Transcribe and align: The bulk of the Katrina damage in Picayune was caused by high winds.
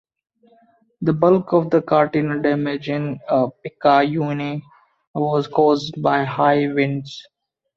The 1.03 1.13
bulk 1.13 1.53
of 1.53 1.69
the 1.69 1.79
Katrina 1.83 2.41
damage 2.41 2.89
in 2.89 3.19
Picayune 3.63 4.63
was 5.13 5.45
caused 5.47 6.01
by 6.01 6.23
high 6.23 6.69
winds. 6.69 7.21